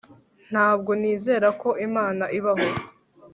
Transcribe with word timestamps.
Ntabwo 0.51 0.91
nizera 0.99 1.47
ko 1.61 1.69
Imana 1.87 2.23
ibaho 2.37 2.67